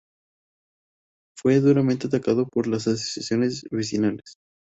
[1.37, 4.33] Fue duramente atacado por las Asociaciones Vecinales.